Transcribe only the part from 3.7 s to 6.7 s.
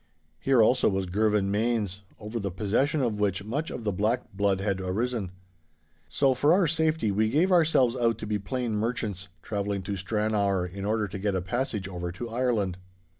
the black blood had arisen. So, for our